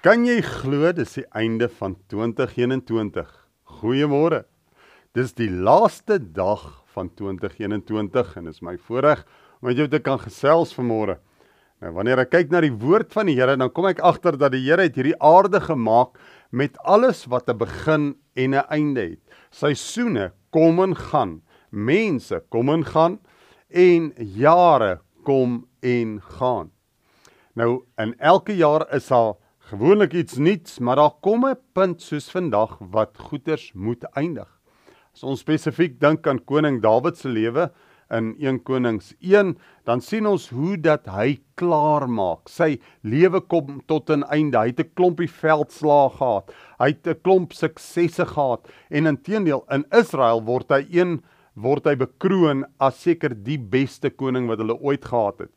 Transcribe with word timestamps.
Kan 0.00 0.22
jy 0.24 0.38
glo 0.40 0.88
dis 0.96 1.10
die 1.18 1.26
einde 1.36 1.66
van 1.76 1.92
2021? 2.08 3.26
Goeiemôre. 3.68 4.46
Dis 5.12 5.34
die 5.36 5.50
laaste 5.52 6.16
dag 6.16 6.62
van 6.94 7.10
2021 7.18 8.30
en 8.40 8.48
is 8.48 8.62
my 8.64 8.78
voorreg 8.80 9.20
om 9.58 9.68
met 9.68 9.76
jou 9.76 9.84
te 9.92 10.00
kan 10.00 10.16
gesels 10.22 10.72
vanmôre. 10.72 11.18
Nou 11.84 11.92
wanneer 11.98 12.22
ek 12.24 12.30
kyk 12.32 12.48
na 12.48 12.62
die 12.64 12.72
woord 12.72 13.12
van 13.12 13.28
die 13.28 13.34
Here, 13.36 13.58
dan 13.60 13.68
kom 13.76 13.90
ek 13.90 14.00
agter 14.00 14.38
dat 14.40 14.54
die 14.54 14.62
Here 14.64 14.88
het 14.88 14.96
hierdie 14.96 15.18
aarde 15.20 15.60
gemaak 15.66 16.16
met 16.48 16.80
alles 16.80 17.26
wat 17.28 17.52
'n 17.52 17.58
begin 17.60 18.16
en 18.40 18.56
'n 18.56 18.64
einde 18.72 19.04
het. 19.04 19.20
Seisoene 19.52 20.32
kom 20.50 20.80
en 20.80 20.96
gaan, 20.96 21.42
mense 21.68 22.40
kom 22.48 22.70
en 22.70 22.84
gaan 22.88 23.20
en 23.68 24.14
jare 24.16 25.00
kom 25.24 25.68
en 25.82 26.22
gaan. 26.22 26.72
Nou 27.52 27.84
in 27.98 28.16
elke 28.18 28.56
jaar 28.56 28.88
is 28.94 29.08
daar 29.08 29.34
gewoonlik 29.70 30.16
iets 30.18 30.34
nuuts, 30.36 30.78
maar 30.82 30.96
daar 30.98 31.12
kom 31.22 31.46
'n 31.46 31.58
punt 31.72 32.02
soos 32.02 32.30
vandag 32.30 32.78
wat 32.90 33.18
goeders 33.18 33.72
moet 33.72 34.02
eindig. 34.18 34.48
As 35.14 35.22
ons 35.22 35.40
spesifiek 35.40 36.00
dink 36.00 36.26
aan 36.26 36.44
koning 36.44 36.82
Dawid 36.82 37.16
se 37.16 37.28
lewe 37.28 37.70
in 38.10 38.34
1 38.38 38.62
Konings 38.62 39.14
1, 39.20 39.56
dan 39.84 40.00
sien 40.00 40.26
ons 40.26 40.48
hoe 40.48 40.76
dat 40.80 41.06
hy 41.06 41.38
klaar 41.54 42.08
maak. 42.08 42.48
Sy 42.48 42.80
lewe 43.02 43.40
kom 43.40 43.82
tot 43.86 44.10
'n 44.10 44.24
einde. 44.24 44.58
Hy 44.58 44.66
het 44.66 44.80
'n 44.80 44.90
klompie 44.94 45.30
veldslae 45.30 46.10
gehad. 46.10 46.52
Hy 46.78 46.86
het 46.88 47.06
'n 47.06 47.20
klomp 47.22 47.52
suksesse 47.52 48.26
gehad 48.26 48.68
en 48.90 49.06
intedeel 49.06 49.64
in 49.70 49.84
Israel 49.92 50.42
word 50.42 50.68
hy 50.70 50.86
een 50.90 51.22
word 51.54 51.84
hy 51.84 51.94
bekroon 51.94 52.64
as 52.80 53.02
seker 53.02 53.34
die 53.34 53.58
beste 53.58 54.10
koning 54.10 54.48
wat 54.48 54.58
hulle 54.58 54.80
ooit 54.80 55.04
gehad 55.04 55.38
het. 55.38 55.52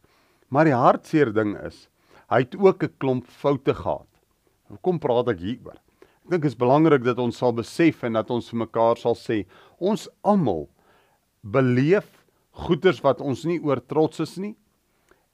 Maar 0.50 0.66
die 0.66 0.76
hartseer 0.76 1.34
ding 1.34 1.58
is, 1.66 1.90
Hy 2.34 2.40
het 2.42 2.56
ook 2.58 2.84
'n 2.84 2.94
klomp 2.98 3.26
foute 3.30 3.74
gehad. 3.74 4.10
Hoekom 4.68 4.98
praat 5.00 5.28
ek 5.30 5.40
hieroor? 5.40 5.78
Ek 6.26 6.30
dink 6.30 6.42
dit 6.42 6.52
is 6.52 6.58
belangrik 6.58 7.04
dat 7.04 7.20
ons 7.20 7.38
sal 7.38 7.54
besef 7.54 8.04
en 8.04 8.14
dat 8.14 8.32
ons 8.32 8.50
vir 8.50 8.58
mekaar 8.58 8.98
sal 8.98 9.14
sê, 9.14 9.46
ons 9.78 10.10
almal 10.24 10.68
beleef 11.42 12.26
goeders 12.52 13.02
wat 13.04 13.22
ons 13.22 13.46
nie 13.46 13.60
oor 13.60 13.80
trots 13.86 14.20
is 14.20 14.38
nie 14.38 14.56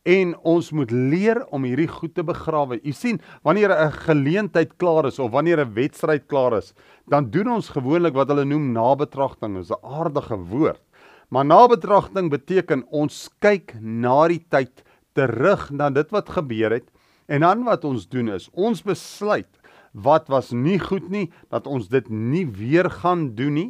en 0.03 0.35
ons 0.43 0.71
moet 0.71 0.91
leer 0.91 1.45
om 1.51 1.63
hierdie 1.63 1.87
goed 1.87 2.15
te 2.15 2.23
begrawe. 2.23 2.81
U 2.83 2.91
sien, 2.91 3.21
wanneer 3.43 3.71
'n 3.71 3.91
geleentheid 3.91 4.77
klaar 4.77 5.05
is 5.05 5.19
of 5.19 5.31
wanneer 5.31 5.59
'n 5.59 5.73
wedstryd 5.73 6.27
klaar 6.27 6.57
is, 6.57 6.73
dan 7.07 7.29
doen 7.29 7.47
ons 7.47 7.69
gewoonlik 7.69 8.13
wat 8.13 8.27
hulle 8.27 8.45
noem 8.45 8.73
nabetragting. 8.73 9.53
Dit 9.53 9.63
is 9.63 9.71
'n 9.71 9.85
aardige 9.85 10.35
woord. 10.35 10.81
Maar 11.29 11.45
nabetragting 11.45 12.29
beteken 12.29 12.83
ons 12.89 13.29
kyk 13.39 13.75
na 13.79 14.27
die 14.27 14.45
tyd 14.49 14.83
terug 15.17 15.69
na 15.71 15.89
dit 15.89 16.11
wat 16.11 16.29
gebeur 16.29 16.71
het 16.77 16.89
en 17.29 17.45
dan 17.45 17.63
wat 17.67 17.85
ons 17.85 18.07
doen 18.09 18.29
is 18.35 18.49
ons 18.53 18.81
besluit 18.85 19.49
wat 19.93 20.29
was 20.29 20.51
nie 20.51 20.79
goed 20.79 21.09
nie 21.09 21.27
dat 21.49 21.67
ons 21.67 21.89
dit 21.89 22.09
nie 22.09 22.45
weer 22.45 22.89
gaan 23.01 23.29
doen 23.35 23.53
nie 23.53 23.69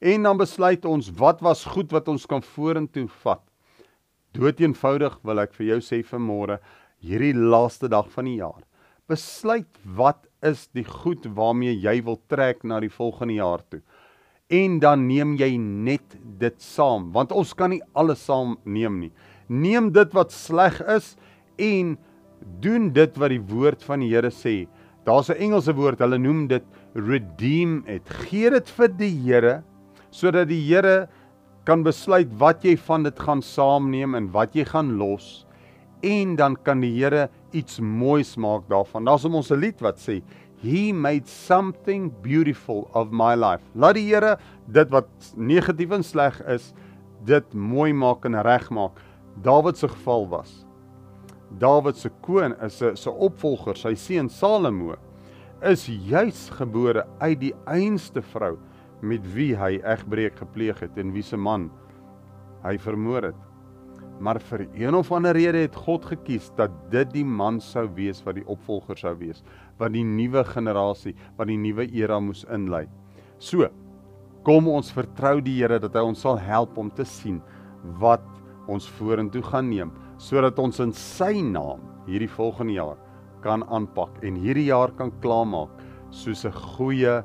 en 0.00 0.22
dan 0.28 0.38
besluit 0.38 0.84
ons 0.84 1.10
wat 1.18 1.42
was 1.42 1.64
goed 1.66 1.92
wat 1.92 2.06
ons 2.08 2.22
kan 2.30 2.38
vorentoe 2.38 3.08
vat. 3.24 3.42
Dood 4.30 4.60
eenvoudig 4.62 5.16
wil 5.26 5.42
ek 5.42 5.56
vir 5.56 5.72
jou 5.72 5.78
sê 5.82 6.04
vanmôre 6.06 6.60
hierdie 7.02 7.34
laaste 7.34 7.90
dag 7.90 8.06
van 8.14 8.28
die 8.30 8.38
jaar 8.38 8.62
besluit 9.08 9.78
wat 9.96 10.26
is 10.44 10.66
die 10.76 10.84
goed 10.84 11.24
waarmee 11.34 11.72
jy 11.80 11.96
wil 12.04 12.18
trek 12.28 12.60
na 12.64 12.76
die 12.84 12.92
volgende 12.92 13.38
jaar 13.38 13.62
toe. 13.72 13.80
En 14.52 14.78
dan 14.80 15.06
neem 15.08 15.34
jy 15.40 15.54
net 15.56 16.16
dit 16.40 16.60
saam 16.62 17.08
want 17.16 17.32
ons 17.32 17.54
kan 17.56 17.72
nie 17.72 17.82
alles 17.96 18.22
saam 18.28 18.56
neem 18.64 19.00
nie 19.00 19.12
neem 19.48 19.92
dit 19.92 20.12
wat 20.16 20.32
sleg 20.32 20.80
is 20.86 21.16
en 21.58 21.96
doen 22.62 22.92
dit 22.94 23.16
wat 23.18 23.32
die 23.34 23.42
woord 23.42 23.82
van 23.84 24.00
die 24.04 24.10
Here 24.12 24.30
sê. 24.30 24.68
Daar's 25.04 25.30
'n 25.30 25.40
Engelse 25.40 25.74
woord, 25.74 25.98
hulle 25.98 26.18
noem 26.18 26.46
dit 26.48 26.64
redeem 26.94 27.84
it. 27.86 28.08
Gee 28.28 28.50
dit 28.50 28.68
vir 28.68 28.88
die 28.88 29.14
Here 29.24 29.62
sodat 30.10 30.48
die 30.48 30.60
Here 30.60 31.08
kan 31.64 31.82
besluit 31.82 32.28
wat 32.38 32.64
jy 32.64 32.76
van 32.76 33.02
dit 33.02 33.18
gaan 33.18 33.42
saamneem 33.42 34.14
en 34.14 34.30
wat 34.32 34.54
jy 34.54 34.64
gaan 34.64 34.96
los 34.96 35.46
en 36.02 36.36
dan 36.36 36.56
kan 36.56 36.80
die 36.80 36.92
Here 36.92 37.28
iets 37.52 37.80
moois 37.80 38.36
maak 38.36 38.68
daarvan. 38.68 39.04
Daar's 39.04 39.24
ons 39.24 39.50
'n 39.50 39.60
lied 39.60 39.80
wat 39.80 39.98
sê 39.98 40.22
He 40.62 40.92
made 40.92 41.28
something 41.28 42.10
beautiful 42.20 42.90
of 42.92 43.12
my 43.12 43.36
life. 43.36 43.62
Laat 43.74 43.94
die 43.94 44.08
Here 44.08 44.38
dit 44.66 44.90
wat 44.90 45.08
negatief 45.36 45.92
en 45.94 46.02
sleg 46.02 46.40
is, 46.50 46.72
dit 47.24 47.54
mooi 47.54 47.92
maak 47.92 48.24
en 48.26 48.34
regmaak. 48.42 48.98
Dawid 49.42 49.76
se 49.76 49.88
geval 49.88 50.28
was. 50.28 50.64
Dawid 51.58 51.96
se 51.96 52.10
koon 52.20 52.54
is 52.60 52.82
'n 52.82 52.96
se 52.96 53.10
opvolger, 53.10 53.76
sy 53.76 53.94
seun 53.94 54.28
Salomo, 54.28 54.96
is 55.62 55.86
juis 55.86 56.50
gebore 56.50 57.06
uit 57.20 57.40
die 57.40 57.54
einste 57.66 58.22
vrou 58.22 58.58
met 59.00 59.22
wie 59.34 59.54
hy 59.56 59.78
egbreek 59.78 60.38
gepleeg 60.38 60.80
het 60.80 60.98
en 60.98 61.12
wie 61.12 61.22
se 61.22 61.36
man 61.36 61.70
hy 62.64 62.76
vermoor 62.78 63.22
het. 63.22 63.36
Maar 64.20 64.40
vir 64.40 64.66
een 64.74 64.94
of 64.94 65.12
ander 65.12 65.36
rede 65.36 65.58
het 65.58 65.76
God 65.76 66.04
gekies 66.04 66.50
dat 66.56 66.70
dit 66.90 67.12
die 67.12 67.24
man 67.24 67.60
sou 67.60 67.86
wees 67.94 68.24
wat 68.26 68.34
die 68.34 68.46
opvolger 68.46 68.98
sou 68.98 69.14
wees, 69.18 69.44
wat 69.78 69.92
die 69.92 70.04
nuwe 70.04 70.42
generasie, 70.44 71.14
wat 71.36 71.46
die 71.46 71.56
nuwe 71.56 71.86
era 71.94 72.18
moes 72.20 72.44
inlei. 72.50 72.88
So, 73.38 73.68
kom 74.42 74.68
ons 74.68 74.90
vertrou 74.90 75.40
die 75.40 75.60
Here 75.60 75.78
dat 75.78 75.94
hy 75.94 76.02
ons 76.02 76.20
sal 76.20 76.38
help 76.38 76.78
om 76.78 76.90
te 76.90 77.04
sien 77.06 77.40
wat 78.00 78.24
ons 78.68 78.88
vorentoe 78.98 79.42
gaan 79.42 79.70
neem 79.70 79.92
sodat 80.18 80.58
ons 80.58 80.80
in 80.84 80.92
sy 80.92 81.40
naam 81.42 81.80
hierdie 82.06 82.30
volgende 82.30 82.76
jaar 82.78 82.98
kan 83.44 83.62
aanpak 83.72 84.22
en 84.26 84.38
hierdie 84.40 84.68
jaar 84.68 84.92
kan 84.98 85.12
klaarmaak 85.22 85.70
soos 86.10 86.44
'n 86.44 86.52
goeie 86.52 87.22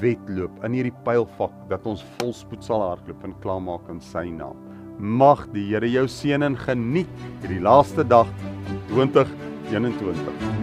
wedloop 0.00 0.64
in 0.66 0.76
hierdie 0.76 0.94
pylvak 1.06 1.54
dat 1.70 1.86
ons 1.86 2.04
volspoed 2.18 2.64
sal 2.64 2.82
hardloop 2.82 3.24
en 3.24 3.34
klaarmaak 3.42 3.88
in 3.92 4.00
sy 4.00 4.26
naam. 4.30 4.56
Mag 4.98 5.46
die 5.52 5.66
Here 5.68 5.88
jou 5.90 6.06
seën 6.08 6.42
en 6.42 6.56
geniet 6.56 7.10
hierdie 7.42 7.60
laaste 7.60 8.04
dag 8.04 8.26
2021. 8.88 10.56